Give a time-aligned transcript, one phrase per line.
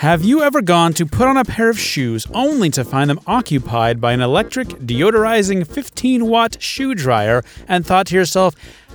[0.00, 3.20] Have you ever gone to put on a pair of shoes only to find them
[3.26, 8.54] occupied by an electric deodorizing 15 watt shoe dryer and thought to yourself,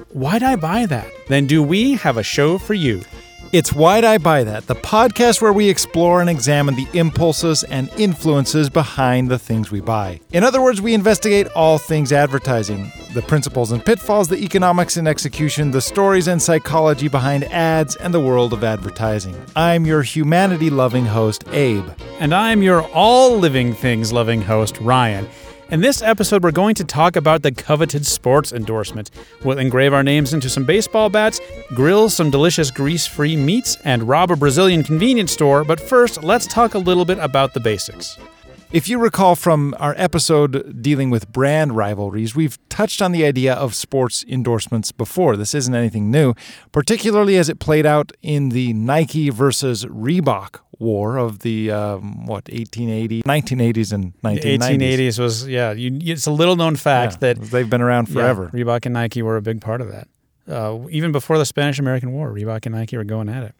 [0.09, 1.07] why'd I buy that?
[1.27, 3.03] Then do we have a show for you?
[3.51, 7.89] It's Why'd I Buy That, the podcast where we explore and examine the impulses and
[7.97, 10.19] influences behind the things we buy.
[10.33, 15.07] In other words, we investigate all things advertising the principles and pitfalls, the economics and
[15.07, 19.35] execution, the stories and psychology behind ads, and the world of advertising.
[19.55, 21.89] I'm your humanity loving host, Abe.
[22.19, 25.27] And I'm your all living things loving host, Ryan.
[25.71, 29.09] In this episode, we're going to talk about the coveted sports endorsement.
[29.43, 34.07] We'll engrave our names into some baseball bats, grill some delicious grease free meats, and
[34.07, 35.63] rob a Brazilian convenience store.
[35.63, 38.19] But first, let's talk a little bit about the basics.
[38.75, 43.53] If you recall from our episode dealing with brand rivalries, we've touched on the idea
[43.53, 45.37] of sports endorsements before.
[45.37, 46.33] This isn't anything new,
[46.73, 52.49] particularly as it played out in the Nike versus Reebok war of the um, what
[52.49, 54.57] 1880 1980s and 1990s.
[54.59, 55.71] 1880s was yeah.
[55.71, 58.51] You, it's a little known fact Yeah, that they've been around forever.
[58.53, 60.09] Yeah, Reebok and Nike were a big part of that.
[60.49, 63.55] Uh, even before the Spanish American War, Reebok and Nike were going at it.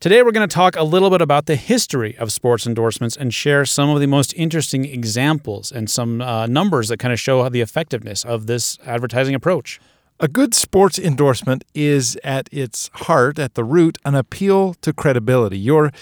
[0.00, 3.34] Today, we're going to talk a little bit about the history of sports endorsements and
[3.34, 7.46] share some of the most interesting examples and some uh, numbers that kind of show
[7.50, 9.78] the effectiveness of this advertising approach.
[10.18, 15.58] A good sports endorsement is at its heart, at the root, an appeal to credibility.
[15.58, 15.92] You're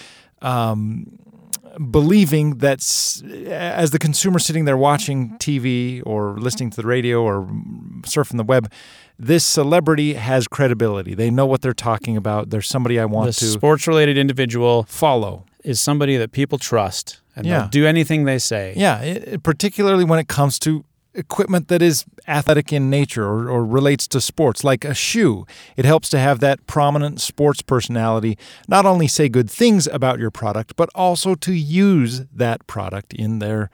[0.41, 1.19] um,
[1.91, 2.79] believing that
[3.49, 7.49] as the consumer sitting there watching TV or listening to the radio or
[8.03, 8.71] surfing the web,
[9.17, 11.13] this celebrity has credibility.
[11.13, 12.49] They know what they're talking about.
[12.49, 15.45] There's somebody I want the to sports related individual follow.
[15.63, 17.59] is somebody that people trust and Yeah.
[17.59, 18.73] they'll do anything they say.
[18.77, 23.65] Yeah, it, particularly when it comes to equipment that is athletic in nature or, or
[23.65, 25.45] relates to sports, like a shoe.
[25.75, 30.29] It helps to have that prominent sports personality not only say good things about your
[30.31, 33.69] product, but also to use that product in their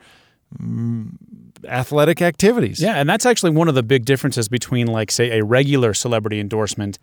[0.60, 1.10] mm,
[1.66, 2.80] athletic activities.
[2.80, 6.40] Yeah, and that's actually one of the big differences between, like, say, a regular celebrity
[6.40, 6.98] endorsement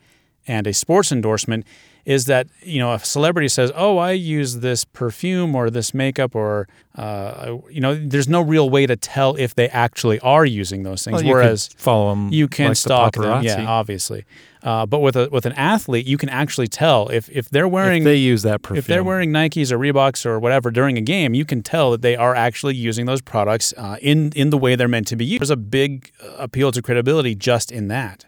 [0.48, 1.66] and a sports endorsement
[2.06, 6.36] is that you know a celebrity says, "Oh, I use this perfume or this makeup,"
[6.36, 10.84] or uh, you know, there's no real way to tell if they actually are using
[10.84, 11.24] those things.
[11.24, 14.26] Well, Whereas follow them, you can like the stalk them, yeah, obviously.
[14.62, 18.04] Uh, but with a with an athlete, you can actually tell if if they're wearing
[18.04, 18.80] if they use that perfume.
[18.80, 22.02] if they're wearing Nikes or Reeboks or whatever during a game, you can tell that
[22.02, 25.26] they are actually using those products uh, in in the way they're meant to be
[25.26, 25.42] used.
[25.42, 28.26] There's a big uh, appeal to credibility just in that.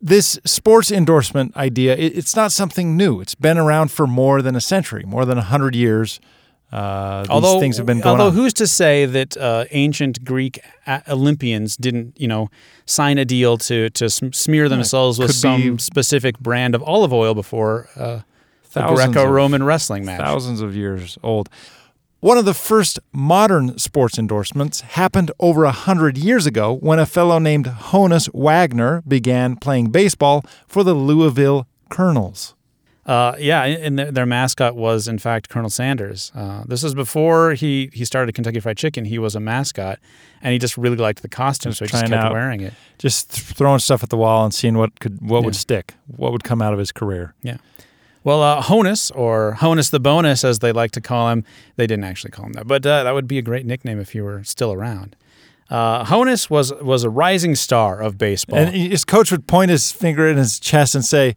[0.00, 3.20] This sports endorsement idea, it, it's not something new.
[3.20, 6.20] It's been around for more than a century, more than 100 years.
[6.72, 8.34] Uh, these although things have been going although on.
[8.34, 10.58] who's to say that uh, ancient Greek
[11.08, 12.48] Olympians didn't you know
[12.84, 17.88] sign a deal to to smear themselves with some specific brand of olive oil before
[17.94, 18.20] uh,
[18.74, 20.18] a Greco-Roman wrestling match?
[20.18, 21.48] thousands of years old.
[22.24, 27.04] One of the first modern sports endorsements happened over a hundred years ago when a
[27.04, 32.54] fellow named Honus Wagner began playing baseball for the Louisville Colonels.
[33.04, 36.32] Uh, yeah, and their, their mascot was in fact Colonel Sanders.
[36.34, 39.04] Uh, this was before he he started Kentucky Fried Chicken.
[39.04, 39.98] He was a mascot,
[40.40, 42.32] and he just really liked the costume, so he just kept out.
[42.32, 42.72] wearing it.
[42.96, 46.32] Just th- throwing stuff at the wall and seeing what could what would stick, what
[46.32, 47.34] would come out of his career.
[47.42, 47.58] Yeah.
[48.24, 51.44] Well, uh, Honus or Honus the Bonus, as they like to call him,
[51.76, 54.12] they didn't actually call him that, but uh, that would be a great nickname if
[54.12, 55.14] he were still around.
[55.70, 58.58] Uh, Honus was was a rising star of baseball.
[58.58, 61.34] And his coach would point his finger in his chest and say,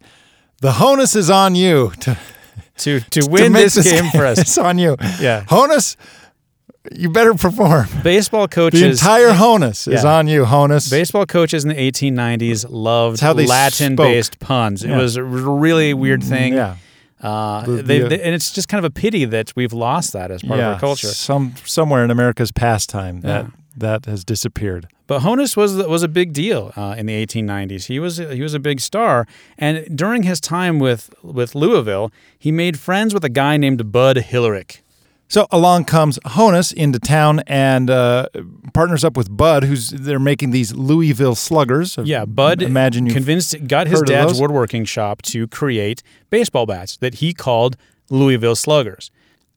[0.60, 2.18] "The Honus is on you to,
[2.78, 5.44] to to to win make this, game for us, It's on you, Yeah.
[5.48, 5.96] Honus,
[6.94, 7.86] you better perform.
[8.02, 8.80] baseball coaches.
[8.80, 10.90] The entire Honus is on you, Honus.
[10.90, 14.82] Baseball coaches in the 1890s loved how they Latin-based puns.
[14.84, 14.96] It Yeah.
[14.96, 16.54] Mm, was a really weird thing.
[16.54, 16.76] Yeah.
[17.22, 20.30] Uh, The- they, they- and it's just kind of a pity that we've lost that
[20.30, 21.08] as part yeah, of our culture.
[21.08, 23.50] Some somewhere in America's pastime that Yeah.
[23.76, 24.86] that has disappeared.
[25.08, 27.86] But Honus was was a big deal uh, in the 1890s.
[27.86, 29.26] He was he was a big star,
[29.58, 34.16] and during his time with with Louisville, he made friends with a guy named Bud
[34.18, 34.80] Hillerich.
[35.28, 38.28] So along comes Honus into town and uh,
[38.72, 41.98] partners up with Bud, who's they're making these Louisville Sluggers.
[42.02, 47.16] Yeah, Bud Imagine you convinced got his dad's woodworking shop to create baseball bats that
[47.16, 47.76] he called
[48.08, 49.10] Louisville Sluggers.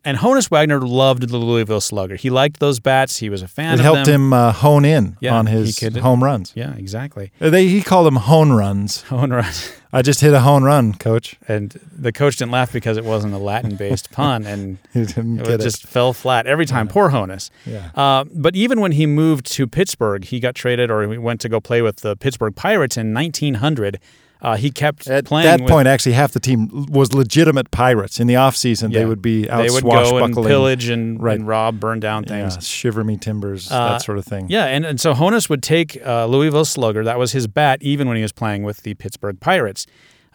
[0.03, 2.15] And Honus Wagner loved the Louisville Slugger.
[2.15, 3.17] He liked those bats.
[3.17, 4.15] He was a fan It helped them.
[4.27, 6.51] him uh, hone in Yeah, on his home runs.
[6.55, 7.31] Yeah, exactly.
[7.39, 9.03] Uh, They he called them hone runs.
[9.03, 9.45] Hone run.
[9.93, 11.35] I just hit a hone run, coach.
[11.47, 15.45] And the coach didn't laugh because it wasn't a Latin-based pun, and He didn't it
[15.45, 16.87] get just fell flat every time.
[16.87, 17.51] Poor Honus.
[17.65, 17.91] Yeah.
[17.93, 21.49] Uh, but even when he moved to Pittsburgh, he got traded or he went to
[21.49, 23.99] go play with the Pittsburgh Pirates in 1900.
[24.41, 25.45] Uh, he kept At playing.
[25.45, 28.19] that with- point, actually, half the team was legitimate pirates.
[28.19, 28.99] In the off season, Yeah.
[29.01, 31.37] they would be out they would go and pillage and, Right.
[31.37, 32.65] and rob, burn down yeah, things.
[32.67, 34.47] shiver me timbers, Uh, that sort of thing.
[34.49, 37.03] Yeah, and, and so Honus would take uh, Louisville Slugger.
[37.03, 39.85] That was his bat, even when he was playing with the Pittsburgh Pirates.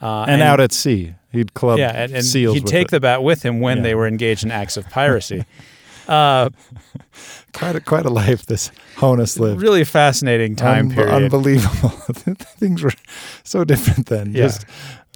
[0.00, 2.90] Uh, and, out at sea, he'd club yeah, and, and he'd take it.
[2.90, 3.82] the bat with him when Yeah.
[3.82, 5.44] they were engaged in acts of piracy.
[6.08, 6.50] uh,
[7.52, 9.60] quite a quite a life this Honus lived.
[9.62, 11.14] really fascinating time Unbe- period.
[11.24, 11.88] Unbelievable.
[12.58, 12.92] Things were
[13.44, 14.32] so different then.
[14.32, 14.42] Yeah.
[14.44, 14.66] Just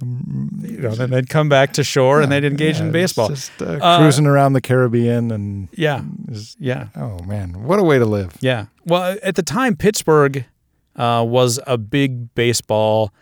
[0.03, 3.29] you know, then they'd come back to shore and they'd engage yeah, in baseball.
[3.29, 6.01] Just uh, Uh, cruising around the Caribbean and yeah,
[6.31, 8.35] just, yeah, oh man, what a way to live.
[8.41, 8.65] yeah.
[8.83, 10.45] Well, at the time, Pittsburgh
[10.95, 13.13] uh, was a big baseball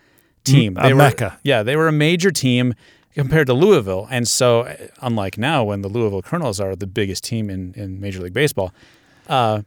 [0.46, 0.76] team.
[0.76, 1.38] Mm, a were, mecca.
[1.44, 2.74] Yeah, they were a major team
[3.20, 7.24] compared to Louisville, and so uh, unlike now, when the Louisville Colonels are the biggest
[7.24, 8.74] team in, in Major League Baseball,
[9.28, 9.62] uh,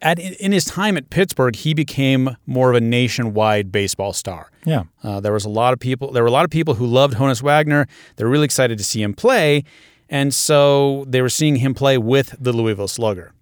[0.00, 4.50] at in his time at Pittsburgh, he became more of a nationwide baseball star.
[4.64, 4.84] Yeah.
[5.02, 6.12] Uh, there was a lot of people.
[6.12, 7.86] There were a lot of people who loved Honus Wagner.
[8.16, 9.64] They're really excited to see him play,
[10.08, 13.33] and so they were seeing him play with the Louisville Slugger.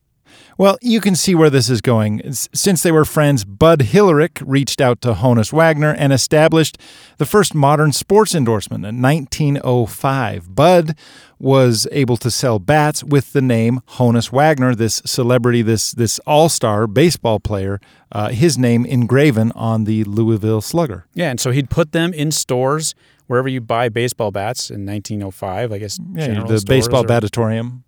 [0.58, 2.20] Well, you can see where this is going.
[2.32, 6.79] Since they were friends, Bud Hillerich reached out to Honus Wagner and established
[7.19, 10.55] the first modern sports endorsement in 1905.
[10.55, 10.96] Bud
[11.38, 16.87] was able to sell bats with the name Honus Wagner, this celebrity, this this all-star
[16.87, 17.81] baseball player,
[18.12, 21.06] uh, his name engraven on the Louisville Slugger.
[21.14, 22.94] Yeah, and so he'd put them in stores
[23.26, 25.73] wherever you buy baseball bats in 1905.
[25.73, 27.82] I guess Yeah, the baseball or- batatorium.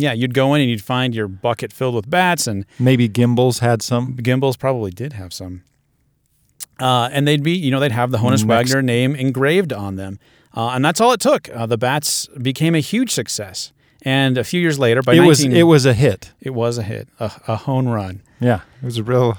[0.00, 3.60] Yeah, you'd go in and you'd find your bucket filled with bats, and Maybe Gimbels
[3.60, 4.14] had some.
[4.16, 5.62] Gimbels probably did have some.
[6.78, 9.96] Uh, and they'd be, you know, they'd have the Honus Next- Wagner name engraved on
[9.96, 10.18] them.
[10.56, 11.48] Uh, and that's all it took.
[11.50, 13.72] Uh, the bats became a huge success.
[14.02, 16.32] And a few years later, by It was it was a hit.
[16.40, 18.22] it was a hit, a, a home run.
[18.40, 19.36] Yeah, it was a real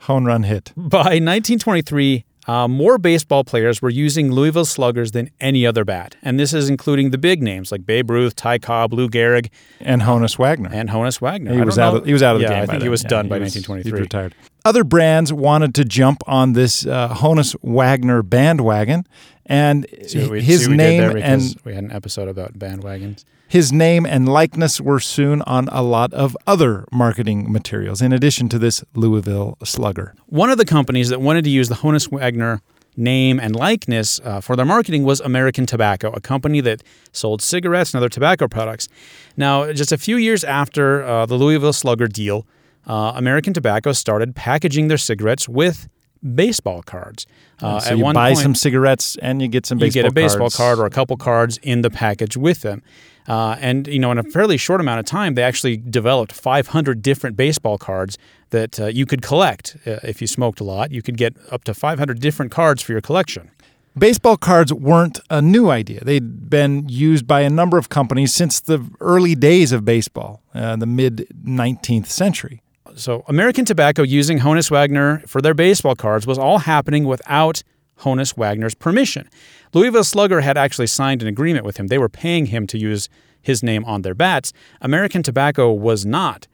[0.00, 0.72] home run hit.
[0.74, 6.16] By 1923, uh, more baseball players were using Louisville Sluggers than any other bat.
[6.22, 9.50] And this is including the big names like Babe Ruth, Ty Cobb, Lou Gehrig,
[9.80, 10.70] And Honus Wagner.
[10.72, 11.52] and Honus Wagner.
[11.54, 11.92] He I was don't out.
[11.94, 12.62] know- Of, he was out of the yeah, game.
[12.62, 14.00] I by think he was Yeah, done by he was- he'd 1923.
[14.00, 14.34] retired.
[14.64, 19.06] Other brands wanted to jump on this uh, Honus Wagner bandwagon,
[19.46, 23.24] and we- his see what did name and we had an episode about bandwagons.
[23.48, 28.02] his name and likeness were soon on a lot of other marketing materials.
[28.02, 31.76] In addition to this Louisville Slugger, One of the companies that wanted to use the
[31.76, 32.60] Honus Wagner
[32.96, 36.82] name and likeness uh, for their marketing was American Tobacco, a company that
[37.12, 38.88] sold cigarettes and other tobacco products.
[39.36, 42.46] Now, just a few years after uh, the Louisville Slugger deal,
[42.86, 45.88] uh, American Tobacco started packaging their cigarettes with
[46.34, 47.26] baseball cards.
[47.62, 50.10] Uh, so you one buy point, some cigarettes and you get some you baseball get
[50.10, 50.56] a baseball cards.
[50.56, 52.82] card or a couple cards in the package with them.
[53.28, 57.02] Uh, and you know, in a fairly short amount of time, they actually developed 500
[57.02, 58.18] different baseball cards
[58.50, 60.90] that uh, you could collect uh, if you smoked a lot.
[60.90, 63.50] You could get up to 500 different cards for your collection.
[63.98, 66.02] Baseball cards weren't a new idea.
[66.04, 70.76] They'd been used by a number of companies since the early days of baseball, uh,
[70.76, 72.62] the mid 19th century.
[72.96, 77.62] So, American Tobacco using Honus Wagner for their baseball cards was all happening without
[78.00, 79.28] Honus Wagner's permission.
[79.72, 81.86] Louisville Slugger had actually signed an agreement with him.
[81.86, 83.08] They were paying him to use
[83.42, 84.52] his name on their bats.
[84.80, 86.46] American Tobacco was not.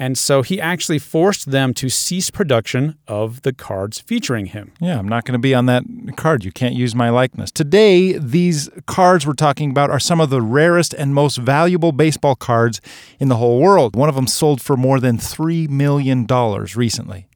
[0.00, 4.72] And so he actually forced them to cease production of the cards featuring him.
[4.80, 5.84] Yeah, I'm not going to be on that
[6.16, 6.42] card.
[6.42, 7.50] You can't use my likeness.
[7.50, 12.34] Today, these cards we're talking about are some of the rarest and most valuable baseball
[12.34, 12.80] cards
[13.18, 13.94] in the whole world.
[13.94, 17.26] One of them sold for more than $3 million recently.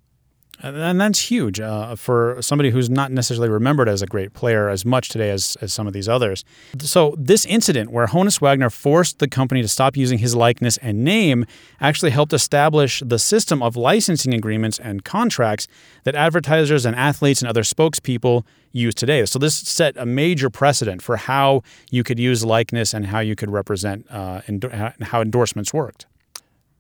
[0.63, 4.85] And that's huge uh, for somebody who's not necessarily remembered as a great player as
[4.85, 6.45] much today as, as some of these others.
[6.79, 11.05] So, this incident where Honus Wagner forced the company to stop using his likeness and
[11.05, 11.45] name
[11.81, 15.67] actually helped establish the system of licensing agreements and contracts
[16.05, 19.25] that advertisers and athletes and other spokespeople use today.
[19.27, 23.35] So, this set a major precedent for how you could use likeness and how you
[23.37, 26.07] could represent uh, endo- how endorsements worked.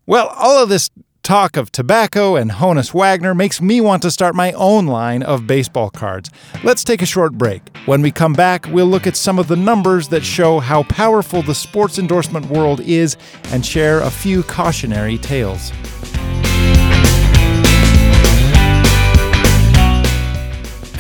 [0.07, 0.91] Well, all of this
[1.25, 5.47] talk of tobacco and Honus Wagner makes me want to start my own line of
[5.47, 6.31] baseball cards.
[6.63, 7.63] Let's take a short break.
[7.87, 11.41] When we come back, we'll look at some of the numbers that show how powerful
[11.41, 13.17] the sports endorsement world is
[13.47, 15.73] and share a few cautionary tales.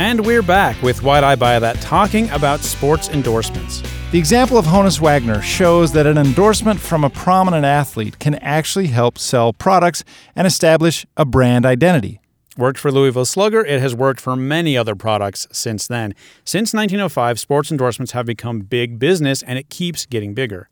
[0.00, 3.80] And we're back with Why'd I Buy That, talking about sports endorsements.
[4.10, 8.88] The example of Honus Wagner shows that an endorsement from a prominent athlete can actually
[8.88, 10.02] help sell products
[10.34, 12.20] and establish a brand identity.
[12.56, 16.12] Worked for Louisville Slugger, it has worked for many other products since then.
[16.44, 20.68] Since 1905, sports endorsements have become big business and it keeps getting bigger.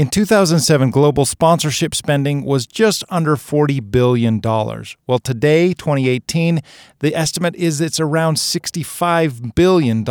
[0.00, 4.40] In 2007, global sponsorship spending was just under $40 billion.
[4.40, 6.62] Well, today, 2018,
[7.00, 10.02] the estimate is it's around $65 billion.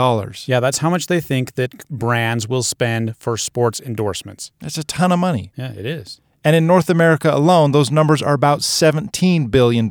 [0.46, 4.51] Yeah, that's how much they think that brands will spend for sports endorsements.
[4.60, 5.51] That's a ton of money.
[5.55, 6.22] Yeah, it is.
[6.43, 9.89] And in North America alone, those numbers are about $17 billion in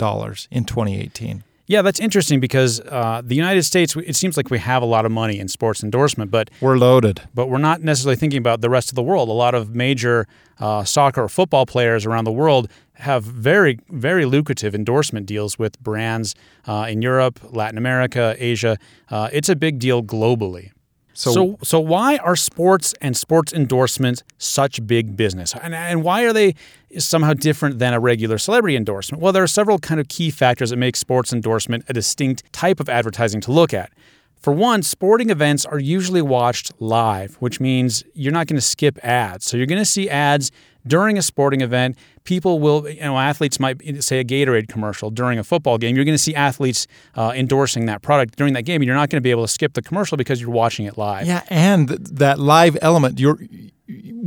[0.65, 1.43] 2018.
[1.69, 5.05] Yeah, that's interesting because uh, the United States, it seems like we have a lot
[5.05, 7.21] of money in sports endorsement, but We're loaded.
[7.35, 9.29] but we're not necessarily thinking about the rest of the world.
[9.29, 10.27] A lot of major
[10.59, 15.79] uh, soccer or football players around the world have very, very lucrative endorsement deals with
[15.81, 16.35] brands
[16.67, 18.79] uh, in Europe, Latin America, Asia.
[19.11, 20.71] Uh, it's a big deal globally.
[21.19, 26.23] So- so, so why are sports and sports endorsements such big business, and, and why
[26.23, 26.55] are they
[26.99, 29.21] somehow different than a regular celebrity endorsement?
[29.21, 32.79] Well, there are several kind of key factors that make sports endorsement a distinct type
[32.79, 33.91] of advertising to look at.
[34.41, 38.99] For one, sporting events are usually watched live, which means you're not going to skip
[39.05, 39.47] ads.
[39.47, 40.53] So you're going to see ads
[40.87, 41.99] during a sporting event.
[42.25, 45.97] People will, you know, athletes might say a Gatorade commercial during a football game.
[45.97, 49.11] You're going to see athletes uh, endorsing that product during that game, and you're not
[49.11, 51.27] going to be able to skip the commercial because you're watching it live.
[51.27, 53.39] Yeah, and that live element, you're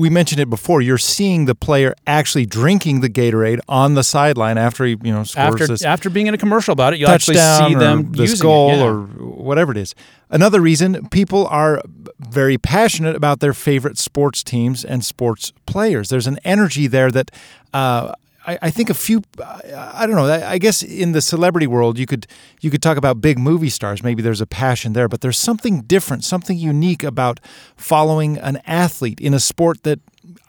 [0.01, 0.81] we mentioned it before.
[0.81, 5.23] You're seeing the player actually drinking the Gatorade on the sideline after he, you know,
[5.23, 8.31] scores After this after being in a commercial about it, you'll actually see them this
[8.31, 8.77] using goal it.
[8.77, 8.83] Yeah.
[8.83, 9.93] or whatever it is.
[10.31, 11.83] Another reason people are
[12.19, 16.09] very passionate about their favorite sports teams and sports players.
[16.09, 17.29] There's an energy there that
[17.71, 18.13] uh,
[18.45, 19.21] I, I think a few.
[19.39, 20.25] I don't know.
[20.25, 22.27] I, I guess in the celebrity world, you could
[22.59, 24.03] you could talk about big movie stars.
[24.03, 27.39] Maybe there's a passion there, but there's something different, something unique about
[27.75, 29.99] following an athlete in a sport that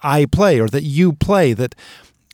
[0.03, 1.53] I play or that you play.
[1.53, 1.75] That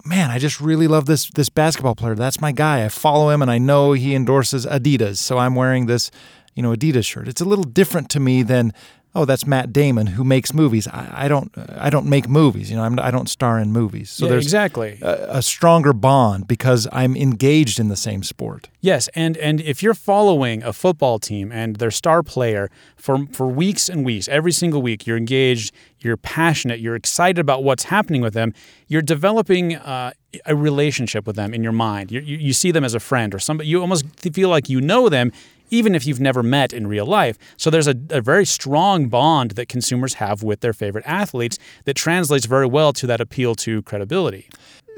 [0.05, 2.15] man, I just really love this this basketball player.
[2.15, 2.85] That's my guy.
[2.85, 6.11] I follow him and I know he endorses Adidas, so I'm wearing this,
[6.55, 7.29] you know, Adidas shirt.
[7.29, 8.73] It's a little different to me than
[9.15, 10.87] oh, that's Matt Damon who makes movies.
[10.88, 12.71] I, I don't I don't make movies.
[12.71, 14.11] You know, I'm, I don't star in movies.
[14.11, 14.99] So Yeah, there's exactly.
[15.03, 18.69] a, a stronger bond because I'm engaged in the same sport.
[18.81, 23.47] Yes, and and if you're following a football team and their star player for for
[23.47, 28.23] weeks and weeks, every single week, you're engaged, you're passionate, you're excited about what's happening
[28.23, 28.53] with them.
[28.87, 30.12] You're developing uh,
[30.47, 32.12] a relationship with them in your mind.
[32.12, 33.69] You, you you see them as a friend or somebody.
[33.69, 35.33] You almost feel like you know them.
[35.70, 37.38] Even if you've never met in real life.
[37.56, 41.94] So, there's a, a very strong bond that consumers have with their favorite athletes that
[41.94, 44.48] translates very well to that appeal to credibility.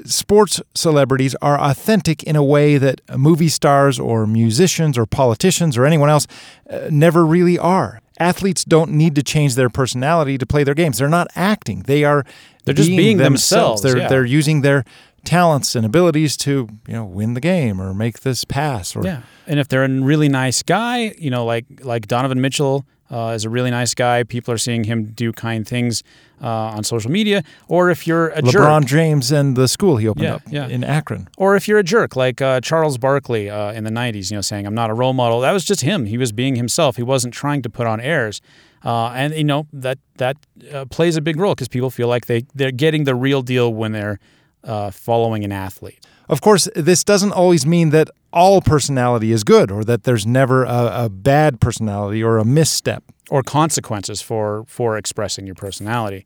[0.05, 5.85] sports celebrities are authentic in a way that movie stars or musicians or politicians or
[5.85, 6.25] anyone else
[6.69, 8.01] uh, never really are.
[8.19, 10.97] Athletes don't need to change their personality to play their games.
[10.97, 11.83] They're not acting.
[11.83, 12.23] They are
[12.65, 14.07] They're just being themselves, They're yeah.
[14.07, 14.85] they're using their
[15.23, 19.21] talents and abilities to, you know, win the game or make this pass or Yeah,
[19.47, 23.43] and if they're a really nice guy, you know, like like Donovan Mitchell uh, is
[23.45, 24.23] a really nice guy.
[24.23, 26.01] People are seeing him do kind things
[26.41, 27.43] uh, on social media.
[27.67, 30.67] Or if you're a jerk, LeBron James and the school he opened Yeah, up yeah.
[30.67, 31.27] in Akron.
[31.37, 34.41] or if you're a jerk like uh, Charles Barkley uh, in the '90s, you know,
[34.41, 35.41] saying I'm not a role model.
[35.41, 36.05] That was just him.
[36.05, 36.95] He was being himself.
[36.95, 38.41] He wasn't trying to put on airs.
[38.83, 40.37] Uh, and you know that that
[40.73, 43.71] uh, plays a big role because people feel like they they're getting the real deal
[43.71, 44.19] when they're
[44.63, 46.05] uh, following an athlete.
[46.29, 50.63] Of course, this doesn't always mean that all personality is good or that there's never
[50.63, 53.03] a, a bad personality or a misstep.
[53.29, 56.25] or consequences for for expressing your personality.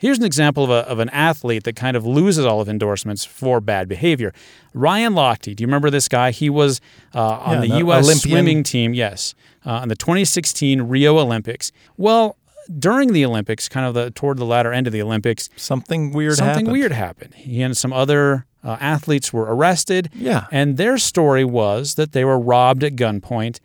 [0.00, 3.24] Here's an example of, a, of an athlete that kind of loses all of endorsements
[3.24, 4.32] for bad behavior.
[4.72, 6.30] Ryan Lochte, do you remember this guy?
[6.30, 6.80] He was
[7.16, 8.04] uh, on Yeah, the the U.S.
[8.04, 8.32] Olympian.
[8.32, 9.34] swimming team, yes,
[9.66, 11.72] uh, on the 2016 Rio Olympics.
[11.96, 12.36] Well,
[12.78, 16.32] during the Olympics, kind of the toward the latter end of the Olympics, Something weird
[16.32, 16.36] happened.
[16.38, 16.72] something happened.
[16.72, 17.34] weird happened.
[17.34, 20.10] He and some other uh, athletes were arrested.
[20.14, 20.46] Yeah.
[20.50, 23.60] And their story was that they were robbed at gunpoint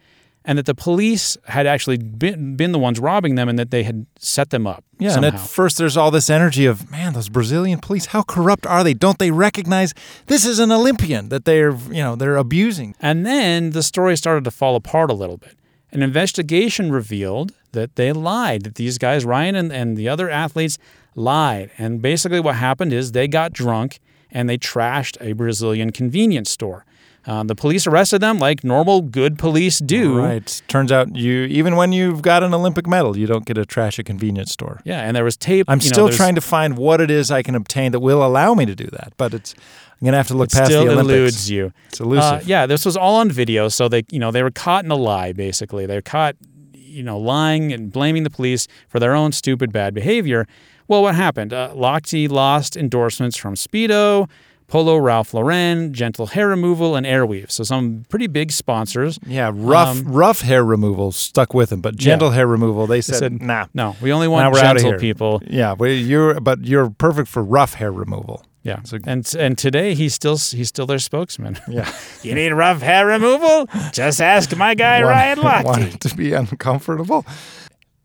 [0.45, 3.83] and that the police had actually been, been the ones robbing them and that they
[3.83, 4.83] had set them up.
[5.00, 5.27] Yeah, somehow.
[5.29, 8.83] and at first there's all this energy of, man, those Brazilian police, how corrupt are
[8.83, 8.93] they?
[8.93, 9.93] Don't they recognize
[10.27, 12.93] this is an Olympian that they're, you know, they're abusing?
[13.00, 15.57] And then the story started to fall apart a little bit.
[15.93, 20.79] An investigation revealed that they lied, that these guys, Ryan and, and the other athletes,
[21.15, 21.69] lied.
[21.77, 24.00] And basically, what happened is they got drunk
[24.31, 26.83] and they trashed a Brazilian convenience store.
[27.25, 30.19] Uh, the police arrested them like normal good police do.
[30.19, 30.61] Right.
[30.67, 33.97] Turns out you even when you've got an Olympic medal, you don't get to trash
[33.99, 34.81] a convenience store.
[34.83, 35.65] Yeah, and there was tape.
[35.69, 38.01] I'm you know, still there's- trying to find what it is I can obtain that
[38.01, 39.55] will allow me to do that, but it's
[40.01, 41.13] I'm gonna have to look past still the Olympics.
[41.13, 41.71] eludes you.
[41.87, 42.23] It's elusive.
[42.23, 44.91] Uh, yeah, this was all on video, so they, you know, they were caught in
[44.91, 45.31] a lie.
[45.31, 46.35] Basically, they were caught,
[46.73, 50.45] you know, lying and blaming the police for their own stupid bad behavior.
[50.89, 51.53] Well, what happened?
[51.53, 54.27] Uh, Lochte lost endorsements from Speedo,
[54.67, 57.51] Polo Ralph Lauren, Gentle Hair Removal, and Airweave.
[57.51, 59.20] So some pretty big sponsors.
[59.25, 63.15] Yeah, rough Um, rough hair removal stuck with him, but gentle hair removal they said,
[63.15, 63.67] said, nah.
[63.74, 65.41] No, we only want we're gentle people.
[65.48, 68.46] Yeah, well, you're but you're perfect for rough hair removal.
[68.63, 71.60] Yeah, So- and and today he's still he's still their spokesman.
[71.67, 71.91] Yeah.
[72.24, 73.67] you need rough hair removal?
[73.91, 75.93] Just ask my guy Ryan Want Lochte.
[75.96, 77.25] it to be uncomfortable.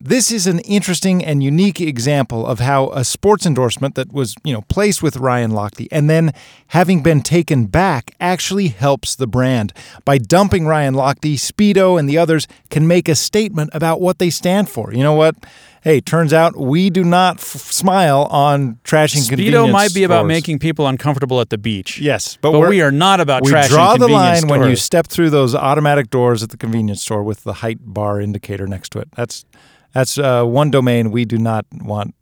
[0.01, 4.53] This is an interesting and unique example of how a sports endorsement that was, you
[4.53, 6.33] know, placed with Ryan Lochte and then
[6.69, 9.73] having been taken back actually helps the brand.
[10.05, 14.31] By dumping Ryan Lochte, Speedo and the others can make a statement about what they
[14.31, 14.93] stand for.
[14.93, 15.35] You know what?
[15.83, 19.31] Hey, turns out we do not f- smile on trashing convenience.
[19.31, 20.29] Speedo convenience might be about stores.
[20.29, 21.99] making people uncomfortable at the beach.
[21.99, 23.47] Yes, but, but we're, not about trashing.
[23.47, 27.03] we trashing draw the line when you step through those automatic doors at the convenience
[27.03, 29.09] store with the height bar indicator next to it.
[29.17, 29.45] That's
[29.93, 32.15] that's uh, one domain we do not want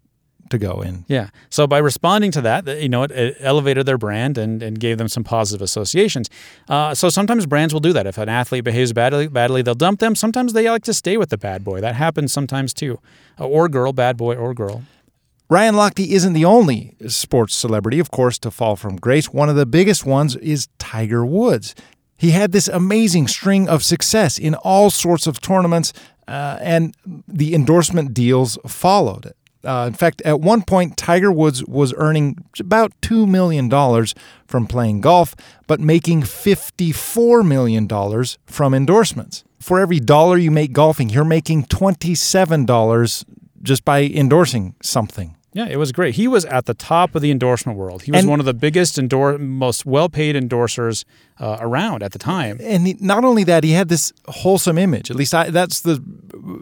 [0.51, 1.05] to go in.
[1.09, 1.31] Yeah.
[1.51, 4.99] So by responding to that, you know, it, it elevated their brand and, and gave
[4.99, 6.31] them some positive associations.
[6.69, 8.07] Uh, so sometimes brands will do that.
[8.07, 10.15] If an athlete behaves badly, badly, they'll dump them.
[10.15, 11.81] Sometimes they like to stay with the bad boy.
[11.81, 13.01] That happens sometimes too,
[13.41, 14.85] uh, or girl, bad boy, or girl.
[15.49, 19.33] Ryan Lochte isn't the only sports celebrity, of course, to fall from grace.
[19.33, 21.75] One of the biggest ones is Tiger Woods.
[22.17, 25.93] He had this amazing string of success in all sorts of tournaments,
[26.29, 26.95] uh, and
[27.29, 29.33] the endorsement deals followed.
[29.65, 33.69] Uh, in fact, at one point, Tiger Woods was earning about $2 million
[34.47, 35.35] from playing golf,
[35.67, 37.89] but making $54 million
[38.47, 39.45] from endorsements.
[39.59, 43.25] For every dollar you make golfing, you're making $27
[43.63, 45.36] just by endorsing something.
[45.57, 46.17] Yeah, it was great.
[46.17, 48.03] He was at the top of the endorsement world.
[48.03, 51.05] He was And- one of the biggest, endor- most well-paid endorsers
[51.41, 52.59] uh, around at the time.
[52.63, 55.11] and he, not only that, he had this wholesome image.
[55.11, 56.03] At least I, that's the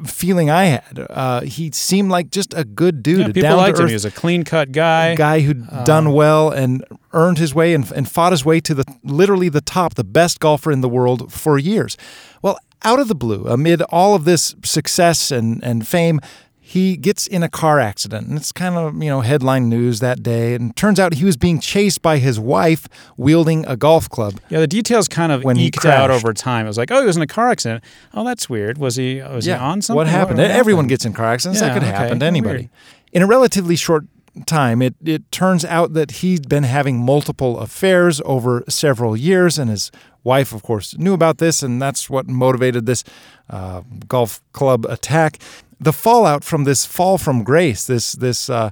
[0.06, 1.06] feeling I had.
[1.10, 3.88] Uh, he seemed like just a good dude, Yeah, people liked him.
[3.88, 5.14] He was a clean-cut guy.
[5.16, 8.74] guy who'd Uh, done well and earned his way and, and fought his way to
[8.74, 11.96] the literally the top, the best golfer in the world for years.
[12.42, 16.20] Well, out of the blue, amid all of this success and, and fame,
[16.66, 20.23] he gets in a car accident, and it's kind of you know headline news that
[20.23, 20.54] day.
[20.54, 24.40] And it turns out he was being chased by his wife wielding a golf club.
[24.49, 26.64] Yeah, the details kind of When he eked out over time.
[26.64, 27.85] It was like, oh, he was in a car accident.
[28.14, 28.78] Oh, that's weird.
[28.78, 29.21] Was he?
[29.21, 29.99] Was he on something?
[29.99, 30.40] What happened?
[30.40, 31.61] Everyone gets in car accidents.
[31.61, 31.92] Yeah, that could okay.
[31.92, 32.59] happen to anybody.
[32.59, 32.71] Weird.
[33.12, 34.06] In a relatively short
[34.47, 39.71] time, it, it turns out that he'd been having multiple affairs over several years, and
[39.71, 39.93] his
[40.25, 43.04] wife, of course, knew about this, and that's what motivated this
[43.50, 45.38] uh, golf club attack.
[45.84, 48.70] The fallout from this fall from grace, this this uh,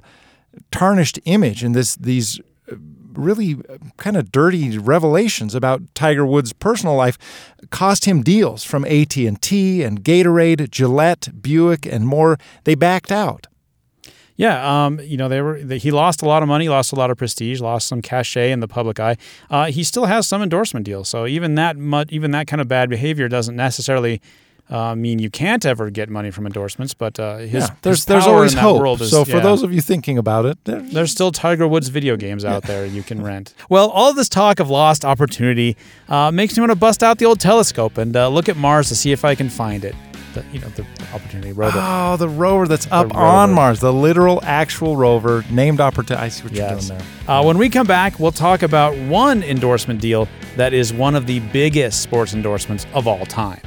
[0.71, 2.39] tarnished image, and this these
[2.71, 2.75] uh,
[3.13, 3.57] really
[3.97, 7.19] kind of dirty revelations about Tiger Woods' personal life
[7.69, 12.39] cost him deals from AT&T and Gatorade, Gillette, Buick and more.
[12.63, 13.45] They backed out.
[14.35, 15.61] Yeah, um, you know, they were.
[15.61, 18.51] They, he lost a lot of money, lost a lot of prestige, lost some cachet
[18.51, 19.17] in the public eye.
[19.51, 22.67] Uh, he still has some endorsement deals, so even that, mu- even that kind of
[22.67, 24.19] bad behavior doesn't necessarily
[24.69, 26.93] uh, mean you can't ever get money from endorsements.
[26.93, 29.01] But uh, his, Yeah, there's his there's always hope.
[29.01, 29.39] Is, so for yeah.
[29.41, 32.85] those of you thinking about it, there- There's still Tiger Woods video games out there
[32.85, 33.53] you can rent.
[33.69, 35.75] Well, all this talk of lost opportunity
[36.09, 38.87] uh, makes me want to bust out the old telescope and uh, look at Mars
[38.89, 39.95] to see if I can find it.
[40.33, 41.77] The, you know, the opportunity rover.
[41.79, 43.19] oh, the rover that's up rover.
[43.19, 46.25] on Mars, the literal actual rover named opportunity.
[46.25, 46.89] I see what Yes.
[46.89, 47.35] you're doing there.
[47.37, 51.27] Uh, when we come back, we'll talk about one endorsement deal that is one of
[51.27, 53.61] the biggest sports endorsements of all time.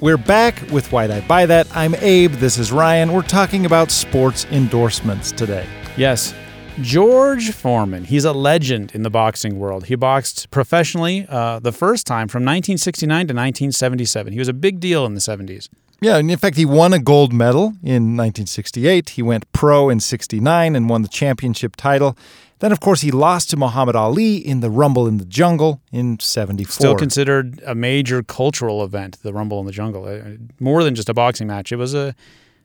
[0.00, 1.66] We're back with Why'd I Buy That?
[1.76, 2.30] I'm Abe.
[2.34, 3.12] This is Ryan.
[3.12, 5.66] We're talking about sports endorsements today.
[5.96, 6.32] Yes,
[6.80, 8.04] George Foreman.
[8.04, 9.86] He's a legend in the boxing world.
[9.86, 14.32] He boxed professionally uh, the first time from 1969 to 1977.
[14.32, 15.68] He was a big deal in the 70s.
[16.00, 19.10] Yeah, and in fact, he won a gold medal in 1968.
[19.10, 22.16] He went pro in 69 and won the championship title.
[22.60, 26.18] Then, of course, he lost to Muhammad Ali in the Rumble in the Jungle in
[26.18, 26.72] 74.
[26.72, 30.04] Still considered a major cultural event, the Rumble in the Jungle.
[30.06, 31.70] Uh, More than just a boxing match.
[31.72, 32.14] It was a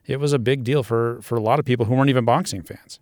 [0.05, 2.61] it was a big deal for for a lot of people who weren't even boxing
[2.63, 2.99] fans.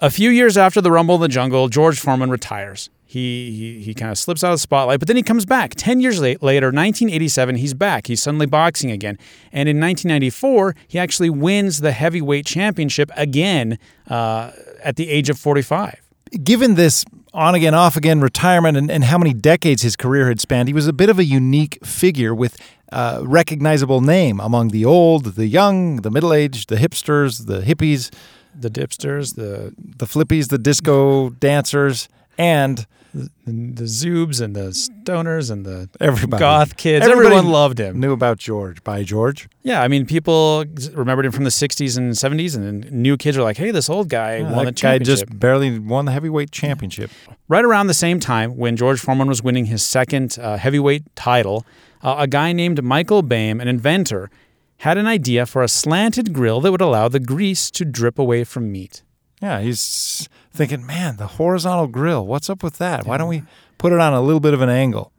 [0.00, 2.90] A few years after the Rumble in the Jungle, George Foreman retires.
[3.04, 5.74] He he, he kind of slips out of the spotlight, but then he comes back.
[5.76, 8.06] Ten years late, later, 1987, he's back.
[8.08, 9.16] He's suddenly boxing again,
[9.52, 14.50] and in 1994, he actually wins the heavyweight championship again uh,
[14.82, 16.02] at the age of 45.
[16.42, 20.40] Given this on again, off again retirement and, and how many decades his career had
[20.40, 22.56] spanned, he was a bit of a unique figure with
[22.90, 28.10] a recognizable name among the old, the young, the middle aged, the hipsters, the hippies,
[28.58, 32.08] The dipsters, the the flippies, the disco dancers,
[32.38, 32.86] and
[33.16, 36.38] The, the Zoobs and the Stoners and the Everybody.
[36.40, 37.98] goth kids, Everybody everyone loved him.
[37.98, 38.84] Knew about George.
[38.84, 39.48] By George.
[39.62, 43.38] Yeah, I mean, people remembered him from the '60s and '70s, and then new kids
[43.38, 46.04] are like, "Hey, this old guy Yeah, won the that guy championship." just barely won
[46.04, 47.10] the heavyweight championship.
[47.48, 51.64] right around the same time when George Foreman was winning his second uh, heavyweight title,
[52.02, 54.30] uh, a guy named Michael Boehm, an inventor,
[54.78, 58.44] had an idea for a slanted grill that would allow the grease to drip away
[58.44, 59.02] from meat.
[59.40, 63.06] Yeah, he's thinking, man, the horizontal grill, what's up with that?
[63.06, 63.42] Why don't we
[63.78, 65.12] put it on a little bit of an angle?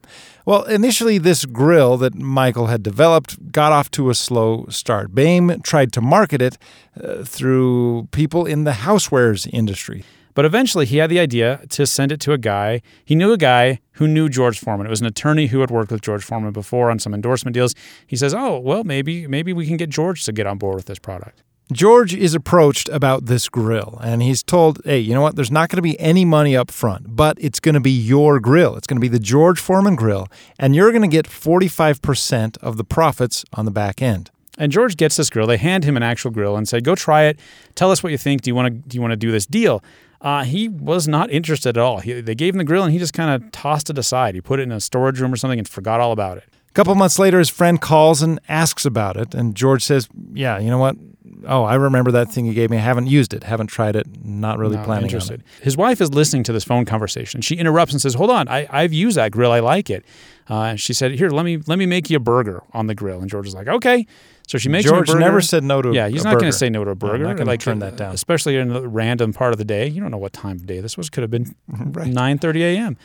[0.45, 5.13] Well, initially, this grill that Michael had developed got off to a slow start.
[5.13, 6.58] Boehm tried to market it
[7.04, 10.06] uh, through people in the housewares industry.
[10.34, 12.82] But eventually, he had the idea to send it to a guy.
[13.04, 14.86] He knew a guy who knew George Foreman.
[14.86, 17.73] It was an attorney who had worked with George Foreman before on some endorsement deals.
[18.06, 20.86] He says, "Oh, well, maybe maybe we can get George to get on board with
[20.86, 21.41] this product."
[21.72, 25.36] George is approached about this grill and he's told, hey, you know what?
[25.36, 28.40] There's not going to be any money up front, but it's going to be your
[28.40, 28.78] grill.
[28.78, 30.28] It's going to be the George Foreman grill,
[30.58, 34.32] and you're going to get 45% of the profits on the back end.
[34.58, 35.46] And George gets this grill.
[35.46, 37.40] They hand him an actual grill and say, "Go try it.
[37.76, 38.42] Tell us what you think.
[38.42, 39.84] Do you want to do you want to do this deal?"
[40.20, 42.00] Uh, he was not interested at all.
[42.00, 44.34] He, they gave him the grill and he just kind of tossed it aside.
[44.34, 46.46] He put it in a storage room or something and forgot all about it.
[46.70, 50.60] A couple months later, his friend calls and asks about it, and George says, yeah,
[50.60, 50.96] you know what?
[51.45, 52.78] Oh, I remember that thing you gave me.
[52.78, 55.41] I haven't used it, haven't tried it, not really Not planning interested.
[55.41, 55.63] on it.
[55.63, 57.41] His wife is listening to this phone conversation.
[57.41, 59.52] She interrupts and says, "Hold on, I, I've used that grill.
[59.52, 60.04] I like it."
[60.50, 62.95] Uh, and she said, "Here, let me let me make you a burger on the
[62.95, 64.08] grill." And George is like, "Okay."
[64.47, 65.95] So she makes him a George never said no to a burger.
[65.97, 67.26] Yeah, he's not going to say no to a burger.
[67.26, 68.13] not gonna like turn that down.
[68.13, 69.88] especially in a random part of the day.
[69.88, 71.10] You don't know what time of day this was.
[71.10, 72.08] Could have been Right.
[72.08, 72.97] nine thirty a.m.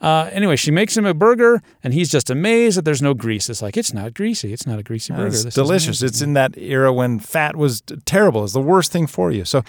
[0.00, 3.50] Uh, anyway, she makes him a burger, and he's just amazed that there's no grease.
[3.50, 4.52] It's like it's not greasy.
[4.52, 5.26] It's not a greasy burger.
[5.26, 6.02] It's delicious.
[6.02, 8.44] It's in that era when fat was terrible.
[8.44, 9.44] It's the worst thing for you.
[9.44, 9.62] So,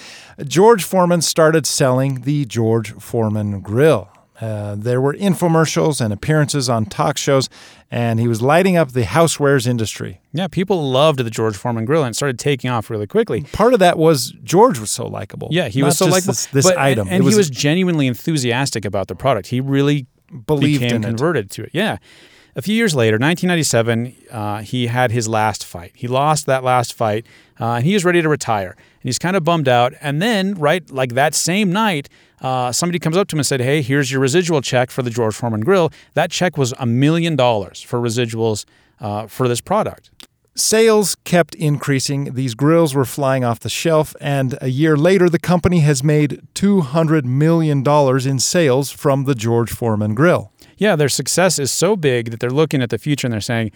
[0.46, 4.10] George Foreman started selling the George Foreman grill.
[4.39, 7.48] Uh, there were infomercials and appearances on talk shows,
[7.91, 10.20] and he was lighting up the housewares industry.
[10.34, 10.48] yeah.
[10.48, 13.44] People loved the George Foreman grill, and it started taking off really quickly.
[13.54, 15.50] Part of that was George was so likable.
[15.52, 17.08] Yeah, he Not was so like this, this but, item.
[17.08, 19.50] and it was, he was genuinely enthusiastic about the product.
[19.50, 21.08] He really believed became in it.
[21.08, 21.72] converted to it.
[21.74, 21.98] Yeah.
[22.54, 25.94] A few years later, 1997, uh, he had his last fight.
[25.96, 27.26] He lost that last fight,
[27.60, 28.72] uh, and he was ready to retire.
[28.72, 29.94] And he's kind of bummed out.
[30.02, 32.10] And then, right, like that same night,
[32.41, 35.10] uh, somebody comes up to him and said, "Hey, here's your residual check for the
[35.10, 38.65] George Foreman Grill." That check was a million dollars for residuals
[39.00, 40.10] uh, for this product.
[40.54, 42.34] Sales kept increasing.
[42.34, 46.42] These grills were flying off the shelf, and a year later, the company has made
[46.56, 47.88] $200 million
[48.28, 50.52] in sales from the George Foreman grill.
[50.78, 53.72] Yeah, their success is so big that they're looking at the future and they're saying,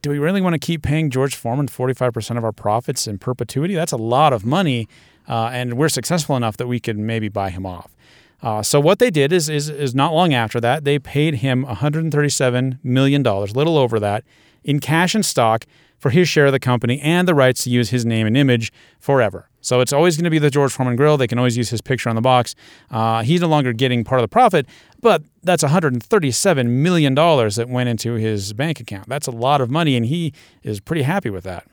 [0.00, 3.74] do we really want to keep paying George Foreman 45% of our profits in perpetuity?
[3.74, 4.88] That's a lot of money,
[5.28, 7.96] uh, and we're successful enough that we could maybe buy him off.
[8.42, 11.62] Uh, so what they did is, is is not long after that they paid him
[11.62, 14.24] 137 million dollars, little over that,
[14.64, 15.64] in cash and stock
[16.02, 18.72] for his share of the company and the rights to use his name and image
[18.98, 19.48] forever.
[19.60, 21.16] So it's always going to be the George Foreman Grill.
[21.16, 22.56] They can always use his picture on the box.
[22.90, 24.66] Uh, he's no longer getting part of the profit,
[25.00, 29.08] but that's 137 million dollars that went into his bank account.
[29.08, 30.34] That's a lot of money, and he
[30.64, 31.68] is pretty happy with that.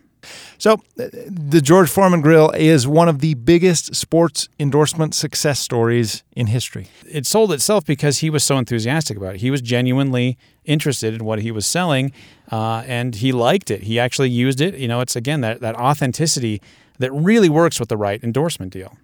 [0.57, 6.23] So, uh, the George Foreman grill is one of the biggest sports endorsement success stories
[6.35, 6.87] in history.
[7.09, 9.41] it sold itself because he was so enthusiastic about it.
[9.41, 12.11] He was genuinely interested in what he was selling,
[12.51, 13.83] uh, and he liked it.
[13.83, 14.75] He actually used it.
[14.75, 16.61] You know, it's again that that authenticity
[16.99, 18.97] that really works with the right endorsement deal.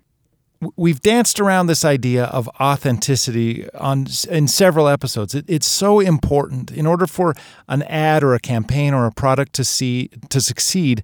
[0.76, 5.36] We've danced around this idea of authenticity on in several episodes.
[5.36, 7.34] It, it's so important in order for
[7.68, 11.04] an ad or a campaign or a product to see to succeed.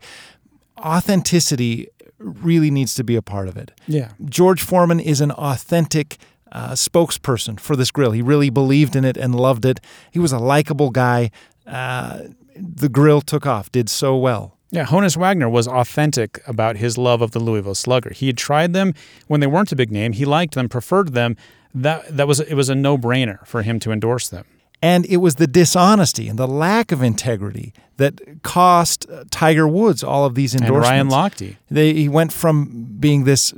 [0.80, 3.72] Authenticity really needs to be a part of it.
[3.88, 4.12] Yeah.
[4.26, 6.18] George Foreman is an authentic
[6.52, 8.12] uh, spokesperson for this grill.
[8.12, 9.80] He really believed in it and loved it.
[10.12, 11.32] He was a likable guy.
[11.66, 12.20] Uh,
[12.56, 14.58] the grill took off, did so well.
[14.72, 18.12] Yeah, Honus Wagner was authentic about his love of the Louisville Slugger.
[18.12, 18.94] He had tried them
[19.28, 20.14] when they weren't a big name.
[20.14, 21.36] He liked them, preferred them.
[21.74, 24.46] That that was it was a no-brainer for him to endorse them.
[24.82, 30.04] And it was the dishonesty and the lack of integrity that cost uh, Tiger Woods
[30.04, 31.14] all of these And endorsements.
[31.14, 31.58] Ryan Lochte.
[31.70, 33.54] They, he went from being this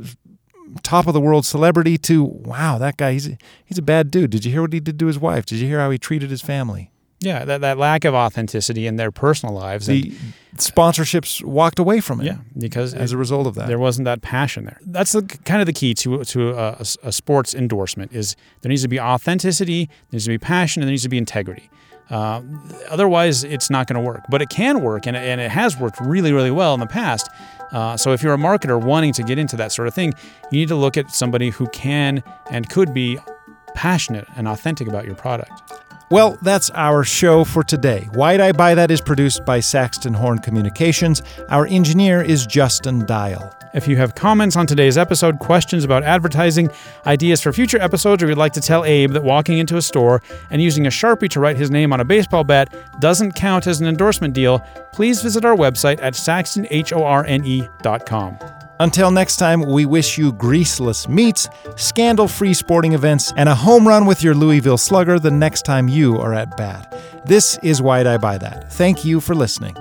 [0.82, 3.30] top of the world celebrity to wow, that guy he's
[3.63, 4.32] he's a bad dude.
[4.32, 5.45] Did you hear what he did to his wife?
[5.45, 6.89] Did you hear how he treated his family?
[7.19, 9.88] Yeah, that, that lack of authenticity in their personal lives.
[9.88, 10.15] and-
[10.58, 13.67] sponsorships walked away from it yeah, because as a result of that.
[13.67, 14.80] there wasn't that passion there.
[14.86, 18.69] That's the, kind of the key to to a, a- a sports endorsement is there
[18.69, 21.69] needs to be authenticity, there needs to be passion, and there needs to be integrity.
[22.10, 22.41] Uh,
[22.89, 24.21] otherwise, it's not going to work.
[24.30, 27.30] But it can work, and, and it has worked really, really well in the past.
[27.71, 30.13] Uh, so if you're a marketer wanting to get into that sort of thing,
[30.52, 32.21] you need to look at somebody who can
[32.52, 33.17] and could be
[33.73, 35.52] passionate and authentic about your product.
[36.10, 38.08] Well, that's our show for today.
[38.13, 41.24] Why'd I Buy That is produced by Saxton Horn Communications.
[41.50, 43.52] Our engineer is Justin Dial.
[43.74, 46.70] If you have comments on today's episode, questions about advertising,
[47.08, 50.22] ideas for future episodes, or you'd like to tell Abe that walking into a store
[50.52, 53.82] and using a Sharpie to write his name on a baseball bat doesn't count as
[53.82, 58.38] an endorsement deal, please visit our website at saxtonhorne.com.
[58.80, 63.88] Until next time, we wish you greaseless meats, scandal free sporting events, and a home
[63.88, 66.94] run with your Louisville slugger the next time you are at bat.
[67.26, 68.72] This is Why'd I Buy That.
[68.74, 69.76] Thank you for listening.